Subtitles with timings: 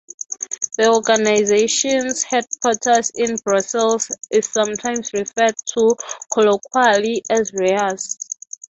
[0.79, 5.95] The organization's headquarters in Brussels is sometimes referred to
[6.33, 8.17] colloquially as "Reyers".